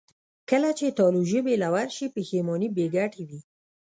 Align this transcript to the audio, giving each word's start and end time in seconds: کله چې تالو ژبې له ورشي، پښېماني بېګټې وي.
کله 0.49 0.69
چې 0.77 0.95
تالو 0.97 1.21
ژبې 1.31 1.55
له 1.63 1.67
ورشي، 1.75 2.07
پښېماني 2.15 2.67
بېګټې 2.75 3.23
وي. 3.29 3.39